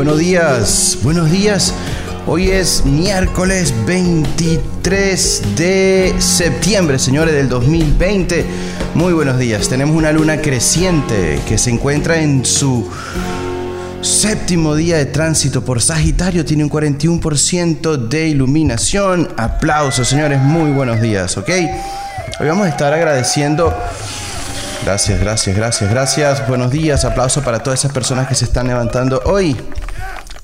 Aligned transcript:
buenos 0.00 0.18
días, 0.18 0.98
buenos 1.02 1.30
días. 1.30 1.74
Hoy 2.26 2.48
es 2.48 2.86
miércoles 2.86 3.74
23 3.86 5.42
de 5.56 6.14
septiembre, 6.18 6.98
señores, 6.98 7.34
del 7.34 7.50
2020. 7.50 8.46
Muy 8.94 9.12
buenos 9.12 9.38
días. 9.38 9.68
Tenemos 9.68 9.94
una 9.94 10.10
luna 10.10 10.40
creciente 10.40 11.38
que 11.46 11.58
se 11.58 11.68
encuentra 11.68 12.18
en 12.18 12.46
su 12.46 12.90
séptimo 14.00 14.74
día 14.74 14.96
de 14.96 15.04
tránsito 15.04 15.62
por 15.66 15.82
Sagitario. 15.82 16.46
Tiene 16.46 16.64
un 16.64 16.70
41% 16.70 18.08
de 18.08 18.28
iluminación. 18.28 19.28
Aplausos, 19.36 20.08
señores. 20.08 20.40
Muy 20.40 20.70
buenos 20.70 21.02
días, 21.02 21.36
¿ok? 21.36 21.50
Hoy 22.40 22.48
vamos 22.48 22.64
a 22.64 22.70
estar 22.70 22.90
agradeciendo 22.90 23.76
Gracias, 24.82 25.20
gracias, 25.20 25.56
gracias, 25.56 25.90
gracias. 25.90 26.48
Buenos 26.48 26.70
días, 26.70 27.04
aplauso 27.04 27.42
para 27.42 27.62
todas 27.62 27.80
esas 27.80 27.92
personas 27.92 28.26
que 28.26 28.34
se 28.34 28.46
están 28.46 28.66
levantando 28.66 29.20
hoy. 29.26 29.56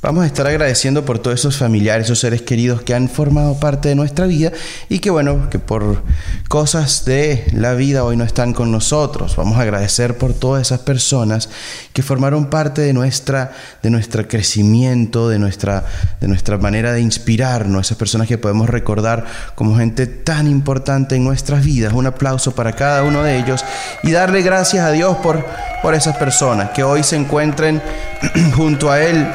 Vamos 0.06 0.22
a 0.22 0.28
estar 0.28 0.46
agradeciendo 0.46 1.04
por 1.04 1.18
todos 1.18 1.40
esos 1.40 1.56
familiares, 1.56 2.06
esos 2.06 2.20
seres 2.20 2.40
queridos 2.40 2.80
que 2.80 2.94
han 2.94 3.08
formado 3.08 3.58
parte 3.58 3.88
de 3.88 3.96
nuestra 3.96 4.26
vida 4.26 4.52
y 4.88 5.00
que 5.00 5.10
bueno, 5.10 5.50
que 5.50 5.58
por 5.58 6.04
cosas 6.46 7.04
de 7.04 7.44
la 7.52 7.74
vida 7.74 8.04
hoy 8.04 8.16
no 8.16 8.22
están 8.22 8.52
con 8.52 8.70
nosotros. 8.70 9.34
Vamos 9.34 9.58
a 9.58 9.62
agradecer 9.62 10.16
por 10.16 10.32
todas 10.32 10.62
esas 10.62 10.78
personas 10.78 11.48
que 11.92 12.04
formaron 12.04 12.50
parte 12.50 12.82
de 12.82 12.92
nuestra 12.92 13.50
de 13.82 13.90
nuestro 13.90 14.28
crecimiento, 14.28 15.28
de 15.28 15.40
nuestra 15.40 15.84
de 16.20 16.28
nuestra 16.28 16.56
manera 16.56 16.92
de 16.92 17.00
inspirarnos, 17.00 17.86
esas 17.86 17.98
personas 17.98 18.28
que 18.28 18.38
podemos 18.38 18.70
recordar 18.70 19.24
como 19.56 19.76
gente 19.76 20.06
tan 20.06 20.46
importante 20.46 21.16
en 21.16 21.24
nuestras 21.24 21.64
vidas. 21.64 21.92
Un 21.92 22.06
aplauso 22.06 22.54
para 22.54 22.74
cada 22.74 23.02
uno 23.02 23.24
de 23.24 23.40
ellos 23.40 23.64
y 24.04 24.12
darle 24.12 24.42
gracias 24.42 24.84
a 24.84 24.92
Dios 24.92 25.16
por 25.16 25.44
por 25.82 25.94
esas 25.94 26.16
personas 26.16 26.70
que 26.70 26.84
hoy 26.84 27.02
se 27.02 27.16
encuentren 27.16 27.82
junto 28.54 28.88
a 28.88 29.02
él 29.02 29.26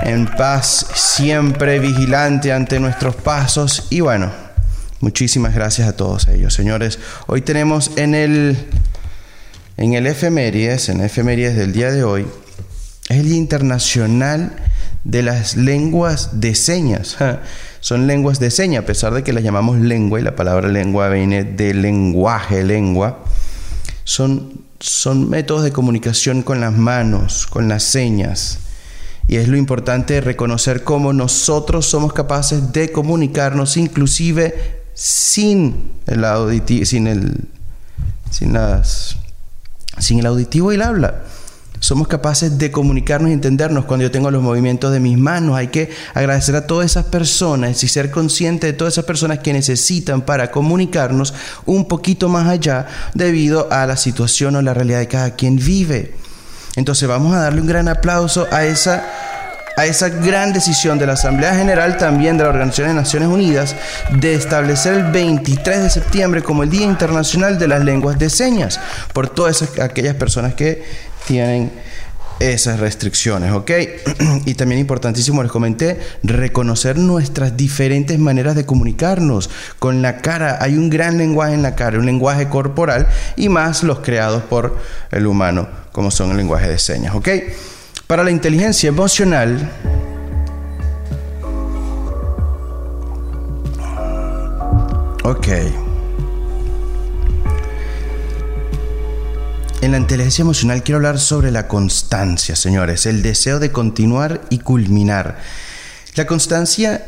en 0.00 0.26
paz, 0.26 0.86
siempre 0.94 1.78
vigilante 1.78 2.52
ante 2.52 2.80
nuestros 2.80 3.14
pasos. 3.16 3.86
Y 3.90 4.00
bueno, 4.00 4.30
muchísimas 5.00 5.54
gracias 5.54 5.88
a 5.88 5.96
todos 5.96 6.28
ellos, 6.28 6.54
señores. 6.54 6.98
Hoy 7.26 7.42
tenemos 7.42 7.92
en 7.96 8.14
el, 8.14 8.56
en 9.76 9.94
el 9.94 10.06
efemérides, 10.06 10.88
en 10.88 11.00
efemérides 11.00 11.56
del 11.56 11.72
día 11.72 11.90
de 11.90 12.04
hoy, 12.04 12.26
el 13.08 13.32
Internacional 13.32 14.56
de 15.04 15.22
las 15.22 15.56
Lenguas 15.56 16.40
de 16.40 16.54
Señas. 16.54 17.16
Son 17.80 18.06
lenguas 18.06 18.38
de 18.38 18.52
señas, 18.52 18.84
a 18.84 18.86
pesar 18.86 19.12
de 19.12 19.24
que 19.24 19.32
las 19.32 19.42
llamamos 19.42 19.78
lengua 19.78 20.20
y 20.20 20.22
la 20.22 20.36
palabra 20.36 20.68
lengua 20.68 21.08
viene 21.08 21.42
de 21.42 21.74
lenguaje, 21.74 22.62
lengua. 22.62 23.24
Son, 24.04 24.62
son 24.78 25.28
métodos 25.28 25.64
de 25.64 25.72
comunicación 25.72 26.42
con 26.42 26.60
las 26.60 26.72
manos, 26.72 27.48
con 27.48 27.68
las 27.68 27.82
señas 27.82 28.60
y 29.28 29.36
es 29.36 29.48
lo 29.48 29.56
importante 29.56 30.20
reconocer 30.20 30.84
cómo 30.84 31.12
nosotros 31.12 31.86
somos 31.86 32.12
capaces 32.12 32.72
de 32.72 32.92
comunicarnos 32.92 33.76
inclusive 33.76 34.82
sin 34.94 35.92
el 36.06 36.24
auditivo, 36.24 36.84
sin 36.84 37.06
el, 37.06 37.48
sin 38.30 38.52
las, 38.52 39.16
sin 39.98 40.18
el 40.18 40.26
auditivo 40.26 40.72
y 40.72 40.76
el 40.76 40.82
habla. 40.82 41.22
Somos 41.80 42.06
capaces 42.06 42.58
de 42.58 42.70
comunicarnos 42.70 43.30
y 43.30 43.32
entendernos 43.32 43.86
cuando 43.86 44.04
yo 44.04 44.12
tengo 44.12 44.30
los 44.30 44.40
movimientos 44.40 44.92
de 44.92 45.00
mis 45.00 45.18
manos. 45.18 45.56
Hay 45.56 45.66
que 45.66 45.90
agradecer 46.14 46.54
a 46.54 46.68
todas 46.68 46.86
esas 46.86 47.06
personas 47.06 47.82
y 47.82 47.88
ser 47.88 48.12
consciente 48.12 48.68
de 48.68 48.72
todas 48.72 48.94
esas 48.94 49.04
personas 49.04 49.40
que 49.40 49.52
necesitan 49.52 50.22
para 50.22 50.52
comunicarnos 50.52 51.34
un 51.66 51.88
poquito 51.88 52.28
más 52.28 52.46
allá 52.46 52.86
debido 53.14 53.66
a 53.72 53.84
la 53.86 53.96
situación 53.96 54.54
o 54.54 54.62
la 54.62 54.74
realidad 54.74 55.00
de 55.00 55.08
cada 55.08 55.34
quien 55.34 55.56
vive. 55.56 56.21
Entonces 56.76 57.08
vamos 57.08 57.34
a 57.34 57.40
darle 57.40 57.60
un 57.60 57.66
gran 57.66 57.88
aplauso 57.88 58.46
a 58.50 58.64
esa, 58.64 59.04
a 59.76 59.86
esa 59.86 60.08
gran 60.08 60.52
decisión 60.52 60.98
de 60.98 61.06
la 61.06 61.12
Asamblea 61.14 61.54
General 61.54 61.96
también 61.96 62.38
de 62.38 62.44
la 62.44 62.50
Organización 62.50 62.88
de 62.88 62.94
Naciones 62.94 63.28
Unidas 63.28 63.76
de 64.10 64.34
establecer 64.34 64.94
el 64.94 65.04
23 65.04 65.82
de 65.82 65.90
septiembre 65.90 66.42
como 66.42 66.62
el 66.62 66.70
Día 66.70 66.84
Internacional 66.84 67.58
de 67.58 67.68
las 67.68 67.84
Lenguas 67.84 68.18
de 68.18 68.30
Señas 68.30 68.80
por 69.12 69.28
todas 69.28 69.62
aquellas 69.80 70.14
personas 70.14 70.54
que 70.54 70.84
tienen 71.26 71.70
esas 72.40 72.80
restricciones, 72.80 73.52
¿ok? 73.52 73.70
y 74.46 74.54
también 74.54 74.80
importantísimo, 74.80 75.42
les 75.42 75.52
comenté, 75.52 76.00
reconocer 76.22 76.98
nuestras 76.98 77.56
diferentes 77.56 78.18
maneras 78.18 78.54
de 78.54 78.66
comunicarnos. 78.66 79.50
Con 79.78 80.02
la 80.02 80.18
cara, 80.18 80.58
hay 80.60 80.76
un 80.76 80.90
gran 80.90 81.18
lenguaje 81.18 81.54
en 81.54 81.62
la 81.62 81.74
cara, 81.74 81.98
un 81.98 82.06
lenguaje 82.06 82.48
corporal 82.48 83.08
y 83.36 83.48
más 83.48 83.82
los 83.82 84.00
creados 84.00 84.42
por 84.42 84.76
el 85.10 85.26
humano, 85.26 85.68
como 85.92 86.10
son 86.10 86.30
el 86.30 86.36
lenguaje 86.36 86.68
de 86.68 86.78
señas, 86.78 87.14
¿ok? 87.14 87.28
Para 88.06 88.24
la 88.24 88.30
inteligencia 88.30 88.88
emocional, 88.88 89.70
ok. 95.24 95.91
En 99.82 99.90
la 99.90 99.98
inteligencia 99.98 100.42
emocional 100.42 100.84
quiero 100.84 100.98
hablar 100.98 101.18
sobre 101.18 101.50
la 101.50 101.66
constancia, 101.66 102.54
señores, 102.54 103.04
el 103.04 103.20
deseo 103.20 103.58
de 103.58 103.72
continuar 103.72 104.40
y 104.48 104.58
culminar. 104.58 105.38
La 106.14 106.24
constancia 106.24 107.04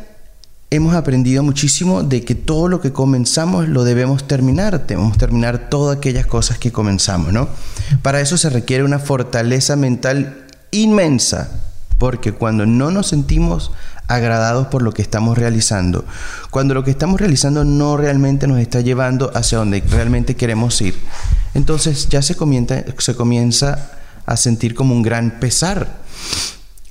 hemos 0.70 0.96
aprendido 0.96 1.44
muchísimo 1.44 2.02
de 2.02 2.24
que 2.24 2.34
todo 2.34 2.66
lo 2.66 2.80
que 2.80 2.92
comenzamos 2.92 3.68
lo 3.68 3.84
debemos 3.84 4.26
terminar, 4.26 4.88
debemos 4.88 5.16
terminar 5.16 5.70
todas 5.70 5.98
aquellas 5.98 6.26
cosas 6.26 6.58
que 6.58 6.72
comenzamos, 6.72 7.32
¿no? 7.32 7.48
Para 8.02 8.20
eso 8.20 8.36
se 8.36 8.50
requiere 8.50 8.82
una 8.82 8.98
fortaleza 8.98 9.76
mental 9.76 10.44
inmensa, 10.72 11.50
porque 11.98 12.32
cuando 12.32 12.66
no 12.66 12.90
nos 12.90 13.06
sentimos 13.06 13.70
agradados 14.08 14.66
por 14.66 14.82
lo 14.82 14.92
que 14.92 15.02
estamos 15.02 15.38
realizando, 15.38 16.04
cuando 16.50 16.74
lo 16.74 16.82
que 16.82 16.90
estamos 16.90 17.20
realizando 17.20 17.64
no 17.64 17.96
realmente 17.96 18.48
nos 18.48 18.58
está 18.58 18.80
llevando 18.80 19.30
hacia 19.32 19.58
donde 19.58 19.80
realmente 19.88 20.34
queremos 20.34 20.80
ir, 20.82 20.96
entonces 21.54 22.08
ya 22.08 22.20
se 22.20 22.34
comienza, 22.36 23.90
a 24.26 24.36
sentir 24.36 24.74
como 24.74 24.94
un 24.94 25.02
gran 25.02 25.38
pesar. 25.38 26.02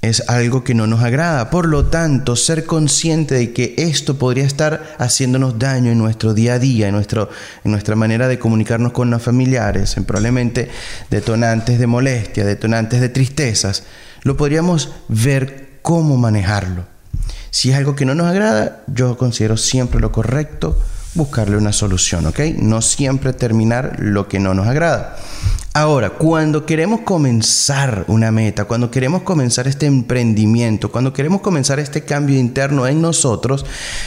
Es 0.02 0.30
algo 0.30 0.64
que 0.64 0.76
no 0.76 0.86
nos 0.86 1.02
agrada. 1.02 1.50
Por 1.50 1.68
lo 1.68 1.86
tanto, 1.86 2.36
ser 2.36 2.66
consciente 2.66 3.36
de 3.36 3.54
que 3.54 3.74
esto 3.78 4.18
podría 4.18 4.46
estar 4.46 4.96
haciéndonos 5.00 5.58
daño 5.58 5.92
en 5.92 5.98
nuestro 5.98 6.34
día 6.34 6.56
a 6.56 6.60
día, 6.60 6.90
en, 6.90 6.94
nuestra 6.94 7.96
manera 7.96 8.28
de 8.28 8.38
comunicarnos 8.38 8.92
con 8.92 9.10
los 9.10 9.22
familiares, 9.22 9.96
en 9.98 10.04
probablemente 10.04 10.70
detonantes 11.10 11.80
de 11.80 11.88
molestia, 11.88 12.46
detonantes 12.46 13.00
de 13.02 13.10
tristezas, 13.10 13.84
lo 14.24 14.38
podríamos 14.38 14.90
ver 15.08 15.80
cómo 15.82 16.18
manejarlo. 16.18 16.86
Si 17.50 17.72
es 17.72 17.78
algo 17.78 17.96
que 17.96 18.06
no 18.06 18.14
nos 18.14 18.28
agrada, 18.28 18.84
yo 18.88 19.18
considero 19.18 19.58
siempre 19.58 20.02
lo 20.02 20.12
correcto 20.12 20.78
buscarle 21.16 21.58
una 21.58 21.72
solución, 21.72 22.26
¿ok? 22.26 22.40
No 22.58 22.82
siempre 22.82 23.34
terminar 23.34 23.98
lo 24.00 24.28
que 24.28 24.40
no 24.40 24.54
nos 24.54 24.68
agrada. 24.68 25.16
Ahora, 25.76 26.12
cuando 26.12 26.68
queremos 26.68 27.00
comenzar 27.00 28.06
una 28.08 28.30
meta, 28.32 28.66
cuando 28.66 28.92
queremos 28.92 29.24
comenzar 29.24 29.68
este 29.68 29.88
emprendimiento, 29.88 30.92
cuando 30.92 31.14
queremos 31.14 31.42
comenzar 31.42 31.80
este 31.80 32.04
cambio 32.06 32.38
interno 32.38 32.86
en 32.86 33.02
nosotros, 33.02 33.66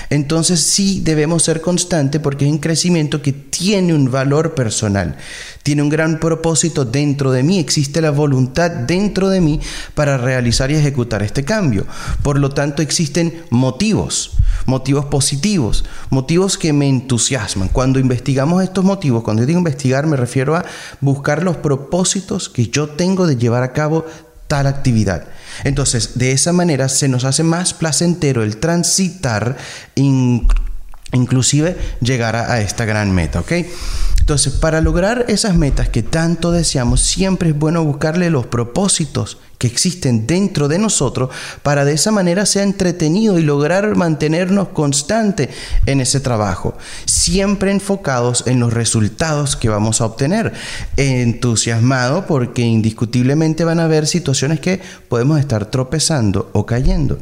entonces 0.08 0.60
sí 0.60 1.00
debemos 1.02 1.42
ser 1.42 1.60
constantes 1.60 2.20
porque 2.20 2.46
es 2.46 2.52
un 2.52 2.58
crecimiento 2.58 3.20
que 3.20 3.32
tiene 3.32 3.94
un 3.94 4.12
valor 4.12 4.54
personal, 4.54 5.16
tiene 5.64 5.82
un 5.82 5.88
gran 5.88 6.20
propósito 6.20 6.84
dentro 6.84 7.32
de 7.32 7.42
mí, 7.42 7.58
existe 7.58 8.00
la 8.00 8.12
voluntad 8.12 8.70
dentro 8.70 9.28
de 9.28 9.40
mí 9.40 9.58
para 9.96 10.18
realizar 10.18 10.70
y 10.70 10.76
ejecutar 10.76 11.24
este 11.24 11.44
cambio. 11.44 11.84
Por 12.22 12.38
lo 12.38 12.50
tanto, 12.50 12.80
existen 12.80 13.42
motivos 13.50 14.36
motivos 14.64 15.04
positivos, 15.06 15.84
motivos 16.10 16.58
que 16.58 16.72
me 16.72 16.88
entusiasman. 16.88 17.68
Cuando 17.68 17.98
investigamos 17.98 18.62
estos 18.62 18.84
motivos, 18.84 19.22
cuando 19.22 19.44
digo 19.44 19.58
investigar 19.58 20.06
me 20.06 20.16
refiero 20.16 20.56
a 20.56 20.64
buscar 21.00 21.42
los 21.42 21.55
propósitos 21.62 22.48
que 22.48 22.68
yo 22.68 22.88
tengo 22.88 23.26
de 23.26 23.36
llevar 23.36 23.62
a 23.62 23.72
cabo 23.72 24.06
tal 24.48 24.66
actividad. 24.66 25.24
Entonces, 25.64 26.18
de 26.18 26.32
esa 26.32 26.52
manera 26.52 26.88
se 26.88 27.08
nos 27.08 27.24
hace 27.24 27.42
más 27.42 27.74
placentero 27.74 28.42
el 28.42 28.58
transitar, 28.58 29.56
inclusive 31.12 31.76
llegar 32.00 32.36
a, 32.36 32.60
esta 32.60 32.84
gran 32.84 33.12
meta, 33.12 33.40
¿ok? 33.40 33.52
Entonces, 34.26 34.54
para 34.54 34.80
lograr 34.80 35.26
esas 35.28 35.54
metas 35.54 35.88
que 35.88 36.02
tanto 36.02 36.50
deseamos, 36.50 37.00
siempre 37.00 37.50
es 37.50 37.56
bueno 37.56 37.84
buscarle 37.84 38.28
los 38.28 38.44
propósitos 38.44 39.38
que 39.56 39.68
existen 39.68 40.26
dentro 40.26 40.66
de 40.66 40.80
nosotros 40.80 41.30
para 41.62 41.84
de 41.84 41.92
esa 41.92 42.10
manera 42.10 42.44
sea 42.44 42.64
entretenido 42.64 43.38
y 43.38 43.44
lograr 43.44 43.94
mantenernos 43.94 44.70
constante 44.70 45.48
en 45.86 46.00
ese 46.00 46.18
trabajo, 46.18 46.76
siempre 47.04 47.70
enfocados 47.70 48.42
en 48.48 48.58
los 48.58 48.72
resultados 48.72 49.54
que 49.54 49.68
vamos 49.68 50.00
a 50.00 50.06
obtener, 50.06 50.52
entusiasmado 50.96 52.26
porque 52.26 52.62
indiscutiblemente 52.62 53.62
van 53.62 53.78
a 53.78 53.84
haber 53.84 54.08
situaciones 54.08 54.58
que 54.58 54.80
podemos 55.08 55.38
estar 55.38 55.66
tropezando 55.66 56.50
o 56.52 56.66
cayendo. 56.66 57.20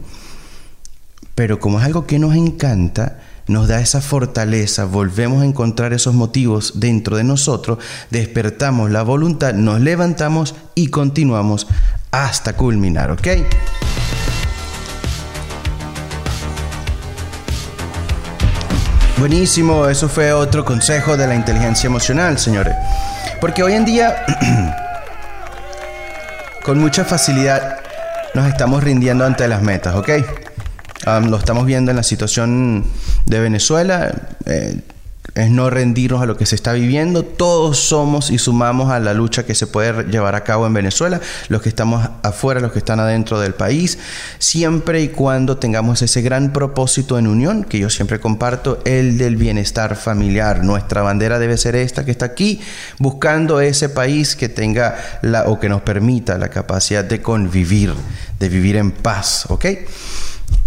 Pero 1.35 1.61
como 1.61 1.81
es 1.81 1.85
algo 1.85 2.07
que 2.07 2.19
nos 2.19 2.35
encanta, 2.35 3.19
nos 3.47 3.69
da 3.69 3.81
esa 3.81 4.01
fortaleza, 4.01 4.85
volvemos 4.85 5.43
a 5.43 5.47
encontrar 5.47 5.93
esos 5.93 6.15
motivos 6.15 6.73
dentro 6.77 7.17
de 7.17 7.25
nosotros, 7.25 7.79
despertamos 8.11 8.91
la 8.91 9.03
voluntad, 9.03 9.55
nos 9.55 9.81
levantamos 9.81 10.55
y 10.75 10.89
continuamos 10.89 11.67
hasta 12.11 12.55
culminar, 12.55 13.11
¿ok? 13.11 13.29
Buenísimo, 19.19 19.89
eso 19.89 20.09
fue 20.09 20.33
otro 20.33 20.65
consejo 20.65 21.17
de 21.17 21.27
la 21.27 21.35
inteligencia 21.35 21.87
emocional, 21.87 22.39
señores. 22.39 22.75
Porque 23.41 23.63
hoy 23.63 23.75
en 23.75 23.85
día, 23.85 24.25
con 26.65 26.79
mucha 26.79 27.05
facilidad, 27.05 27.79
nos 28.35 28.49
estamos 28.49 28.83
rindiendo 28.83 29.25
ante 29.25 29.47
las 29.47 29.63
metas, 29.63 29.95
¿ok? 29.95 30.11
Ah, 31.07 31.21
lo 31.21 31.37
estamos 31.37 31.67
viendo 31.67 31.91
en 31.91 31.97
la 31.97 32.03
situación 32.03 32.85
de 33.27 33.41
Venezuela. 33.41 34.15
Eh, 34.47 34.81
es 35.35 35.51
no 35.51 35.69
rendirnos 35.69 36.23
a 36.23 36.27
lo 36.27 36.37
que 36.37 36.47
se 36.47 36.55
está 36.55 36.73
viviendo. 36.73 37.25
Todos 37.25 37.79
somos 37.79 38.31
y 38.31 38.39
sumamos 38.39 38.91
a 38.91 39.01
la 39.01 39.15
lucha 39.15 39.45
que 39.45 39.55
se 39.55 39.67
puede 39.67 40.05
llevar 40.05 40.35
a 40.35 40.45
cabo 40.45 40.67
en 40.67 40.75
Venezuela, 40.75 41.21
los 41.49 41.63
que 41.63 41.69
estamos 41.69 42.09
afuera, 42.23 42.61
los 42.61 42.73
que 42.73 42.79
están 42.79 43.01
adentro 43.01 43.41
del 43.41 43.55
país, 43.55 43.99
siempre 44.39 45.03
y 45.03 45.09
cuando 45.09 45.57
tengamos 45.57 46.03
ese 46.03 46.23
gran 46.23 46.53
propósito 46.53 47.19
en 47.19 47.27
unión, 47.27 47.65
que 47.65 47.79
yo 47.79 47.91
siempre 47.91 48.21
comparto, 48.21 48.81
el 48.85 49.19
del 49.19 49.37
bienestar 49.37 49.97
familiar. 49.97 50.63
Nuestra 50.63 51.03
bandera 51.03 51.39
debe 51.39 51.57
ser 51.57 51.75
esta 51.75 52.05
que 52.05 52.13
está 52.13 52.27
aquí, 52.27 52.61
buscando 52.99 53.61
ese 53.61 53.89
país 53.89 54.37
que 54.37 54.49
tenga 54.49 54.97
la 55.23 55.45
o 55.49 55.59
que 55.59 55.69
nos 55.69 55.83
permita 55.83 56.39
la 56.39 56.49
capacidad 56.49 57.05
de 57.05 57.21
convivir, 57.23 57.93
de 58.39 58.49
vivir 58.49 58.77
en 58.77 58.93
paz, 58.93 59.47
¿ok? 59.49 59.67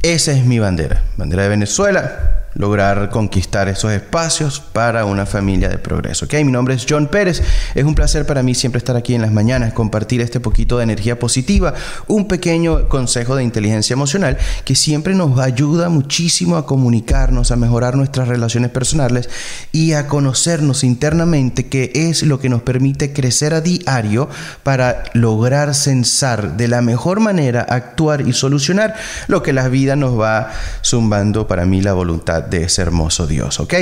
Esa 0.01 0.31
es 0.31 0.45
mi 0.45 0.60
bandera, 0.60 1.03
bandera 1.15 1.44
de 1.44 1.50
Venezuela, 1.50 2.46
lograr 2.57 3.09
conquistar 3.09 3.68
esos 3.69 3.92
espacios 3.92 4.59
para 4.59 5.06
una 5.06 5.25
familia 5.25 5.69
de 5.69 5.77
progreso. 5.77 6.25
Ok, 6.25 6.33
mi 6.44 6.51
nombre 6.51 6.74
es 6.74 6.86
John 6.89 7.07
Pérez. 7.07 7.42
Es 7.75 7.83
un 7.83 7.95
placer 7.95 8.25
para 8.25 8.44
mí 8.44 8.56
siempre 8.56 8.80
estar 8.80 8.95
aquí 8.95 9.13
en 9.13 9.21
las 9.21 9.31
mañanas, 9.31 9.74
compartir 9.74 10.21
este 10.21 10.39
poquito 10.39 10.77
de 10.77 10.83
energía 10.83 11.19
positiva, 11.19 11.74
un 12.07 12.27
pequeño 12.27 12.89
consejo 12.89 13.36
de 13.36 13.44
inteligencia 13.44 13.94
emocional 13.94 14.38
que 14.65 14.75
siempre 14.75 15.13
nos 15.13 15.39
ayuda 15.39 15.89
muchísimo 15.89 16.57
a 16.57 16.65
comunicarnos, 16.65 17.51
a 17.51 17.56
mejorar 17.56 17.95
nuestras 17.95 18.27
relaciones 18.27 18.71
personales 18.71 19.30
y 19.71 19.94
a 19.94 20.07
conocernos 20.07 20.83
internamente, 20.83 21.68
que 21.68 21.92
es 21.94 22.24
lo 22.24 22.39
que 22.39 22.50
nos 22.50 22.63
permite 22.63 23.13
crecer 23.13 23.53
a 23.53 23.62
diario 23.62 24.30
para 24.63 25.03
lograr 25.13 25.75
censar 25.75 26.57
de 26.57 26.68
la 26.68 26.81
mejor 26.81 27.19
manera, 27.19 27.62
actuar 27.62 28.21
y 28.21 28.33
solucionar 28.33 28.95
lo 29.27 29.44
que 29.44 29.53
la 29.53 29.69
vida 29.69 29.95
nos 29.95 30.19
va 30.19 30.51
zumbando 30.83 31.48
para 31.48 31.65
mí 31.65 31.81
la 31.81 31.94
voluntad 31.94 32.46
de 32.49 32.63
ese 32.63 32.81
hermoso 32.81 33.27
Dios, 33.27 33.59
¿ok? 33.59 33.73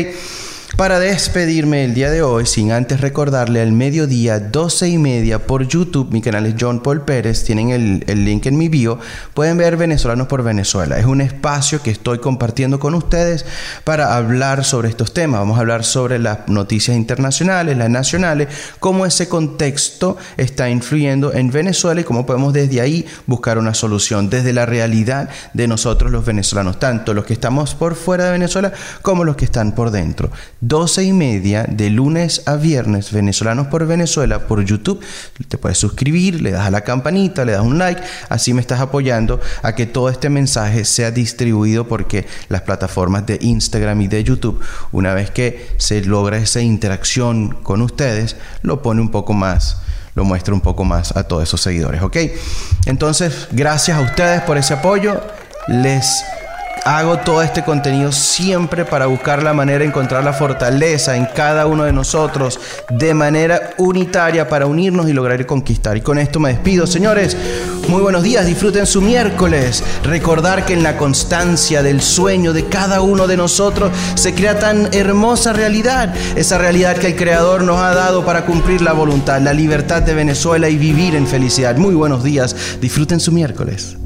Para 0.77 0.99
despedirme 0.99 1.85
el 1.85 1.93
día 1.93 2.11
de 2.11 2.21
hoy, 2.21 2.45
sin 2.45 2.73
antes 2.73 2.99
recordarle 2.99 3.61
al 3.61 3.71
mediodía 3.71 4.41
12 4.41 4.89
y 4.89 4.97
media 4.97 5.47
por 5.47 5.65
YouTube, 5.65 6.11
mi 6.11 6.21
canal 6.21 6.45
es 6.47 6.55
John 6.59 6.81
Paul 6.81 7.03
Pérez, 7.03 7.45
tienen 7.45 7.69
el, 7.69 8.03
el, 8.07 8.25
link 8.25 8.45
en 8.45 8.57
mi 8.57 8.67
bio, 8.67 8.99
pueden 9.33 9.55
ver 9.55 9.77
Venezolanos 9.77 10.27
por 10.27 10.43
Venezuela. 10.43 10.99
Es 10.99 11.05
un 11.05 11.21
espacio 11.21 11.81
que 11.81 11.91
estoy 11.91 12.19
compartiendo 12.19 12.77
con 12.77 12.93
ustedes 12.93 13.45
para 13.85 14.17
hablar 14.17 14.65
sobre 14.65 14.89
estos 14.89 15.13
temas. 15.13 15.39
Vamos 15.39 15.57
a 15.57 15.61
hablar 15.61 15.85
sobre 15.85 16.19
las 16.19 16.47
noticias 16.49 16.97
internacionales, 16.97 17.77
las 17.77 17.89
nacionales, 17.89 18.49
cómo 18.81 19.05
ese 19.05 19.29
contexto 19.29 20.17
está 20.35 20.69
influyendo 20.69 21.31
en 21.33 21.51
Venezuela 21.51 22.01
y 22.01 22.03
cómo 22.03 22.25
podemos 22.25 22.51
desde 22.51 22.81
ahí 22.81 23.05
buscar 23.27 23.57
una 23.57 23.73
solución, 23.73 24.29
desde 24.29 24.51
la 24.51 24.65
realidad 24.65 25.29
de 25.53 25.69
nosotros 25.69 26.11
los 26.11 26.25
venezolanos, 26.25 26.79
tanto 26.79 27.13
los 27.13 27.23
que 27.23 27.33
estamos 27.33 27.75
por 27.75 27.95
fuera 27.95 28.25
de 28.25 28.31
Venezuela 28.31 28.73
como 29.01 29.23
los 29.23 29.37
que 29.37 29.45
están 29.45 29.73
por 29.73 29.91
dentro 29.91 30.31
12 30.61 31.03
y 31.03 31.13
media 31.13 31.65
de 31.69 31.89
lunes 31.89 32.43
a 32.45 32.55
viernes, 32.55 33.11
venezolanos 33.11 33.67
por 33.67 33.85
Venezuela, 33.85 34.47
por 34.47 34.63
YouTube. 34.63 34.99
Te 35.47 35.57
puedes 35.57 35.77
suscribir, 35.77 36.41
le 36.41 36.51
das 36.51 36.67
a 36.67 36.71
la 36.71 36.81
campanita, 36.81 37.45
le 37.45 37.51
das 37.51 37.61
un 37.61 37.77
like, 37.77 38.01
así 38.29 38.53
me 38.53 38.61
estás 38.61 38.79
apoyando 38.79 39.39
a 39.61 39.75
que 39.75 39.85
todo 39.85 40.09
este 40.09 40.29
mensaje 40.29 40.85
sea 40.85 41.11
distribuido 41.11 41.87
porque 41.87 42.25
las 42.49 42.61
plataformas 42.61 43.25
de 43.25 43.37
Instagram 43.41 44.01
y 44.01 44.07
de 44.07 44.23
YouTube, 44.23 44.61
una 44.91 45.13
vez 45.13 45.29
que 45.31 45.69
se 45.77 46.01
logra 46.01 46.37
esa 46.37 46.61
interacción 46.61 47.49
con 47.63 47.81
ustedes, 47.81 48.35
lo 48.61 48.81
pone 48.81 49.01
un 49.01 49.11
poco 49.11 49.33
más 49.33 49.77
lo 50.15 50.23
muestra 50.23 50.53
un 50.53 50.61
poco 50.61 50.85
más 50.85 51.15
a 51.17 51.23
todos 51.25 51.43
esos 51.43 51.59
seguidores, 51.59 52.01
¿ok? 52.01 52.17
Entonces, 52.85 53.49
gracias 53.51 53.97
a 53.97 54.01
ustedes 54.01 54.41
por 54.43 54.57
ese 54.57 54.73
apoyo. 54.73 55.21
Les 55.67 56.23
Hago 56.87 57.17
todo 57.17 57.41
este 57.41 57.63
contenido 57.63 58.11
siempre 58.11 58.85
para 58.85 59.07
buscar 59.07 59.41
la 59.41 59.55
manera 59.55 59.79
de 59.79 59.85
encontrar 59.85 60.23
la 60.23 60.33
fortaleza 60.33 61.17
en 61.17 61.25
cada 61.25 61.65
uno 61.65 61.83
de 61.83 61.91
nosotros 61.91 62.59
de 62.91 63.15
manera 63.15 63.71
unitaria 63.79 64.47
para 64.47 64.67
unirnos 64.67 65.09
y 65.09 65.13
lograr 65.13 65.47
conquistar. 65.47 65.97
Y 65.97 66.01
con 66.01 66.19
esto 66.19 66.39
me 66.39 66.49
despido, 66.49 66.85
señores. 66.85 67.35
Muy 67.87 68.03
buenos 68.03 68.21
días, 68.21 68.45
disfruten 68.45 68.85
su 68.85 69.01
miércoles. 69.01 69.83
Recordar 70.03 70.63
que 70.63 70.73
en 70.73 70.83
la 70.83 70.95
constancia 70.95 71.81
del 71.81 72.03
sueño 72.03 72.53
de 72.53 72.65
cada 72.65 73.01
uno 73.01 73.25
de 73.25 73.37
nosotros 73.37 73.91
se 74.13 74.35
crea 74.35 74.59
tan 74.59 74.93
hermosa 74.93 75.53
realidad. 75.53 76.13
Esa 76.35 76.59
realidad 76.59 76.97
que 76.97 77.07
el 77.07 77.15
Creador 77.15 77.63
nos 77.63 77.79
ha 77.79 77.95
dado 77.95 78.23
para 78.23 78.45
cumplir 78.45 78.83
la 78.83 78.93
voluntad, 78.93 79.41
la 79.41 79.53
libertad 79.53 80.03
de 80.03 80.13
Venezuela 80.13 80.69
y 80.69 80.77
vivir 80.77 81.15
en 81.15 81.25
felicidad. 81.25 81.77
Muy 81.77 81.95
buenos 81.95 82.23
días, 82.23 82.55
disfruten 82.79 83.19
su 83.19 83.31
miércoles. 83.31 83.97